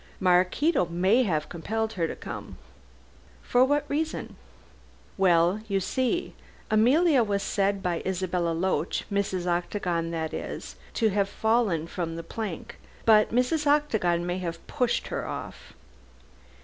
[0.19, 2.57] "Maraquito may have compelled her to come."
[3.43, 4.35] "For what reason?"
[5.15, 6.33] "Well, you see,
[6.71, 9.45] Emilia was said by Isabella Loach Mrs.
[9.45, 12.79] Octagon that is to have fallen from the plank.
[13.05, 13.67] But Mrs.
[13.67, 15.73] Octagon may have pushed her off."